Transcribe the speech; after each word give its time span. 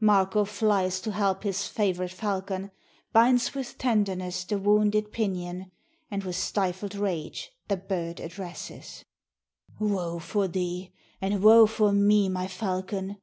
Marko 0.00 0.46
flies 0.46 1.02
to 1.02 1.12
help 1.12 1.42
his 1.42 1.66
favorite 1.68 2.12
falcon, 2.12 2.70
Binds 3.12 3.54
with 3.54 3.76
tenderness 3.76 4.42
the 4.44 4.56
wounded 4.56 5.12
pinion, 5.12 5.70
And 6.10 6.24
with 6.24 6.34
stifled 6.36 6.94
rage 6.94 7.50
the 7.68 7.76
bird 7.76 8.18
addresses: 8.18 9.04
"Woe 9.78 10.18
for 10.18 10.48
thee, 10.48 10.94
and 11.20 11.42
woe 11.42 11.66
for 11.66 11.92
me, 11.92 12.30
my 12.30 12.46
falcon! 12.46 13.18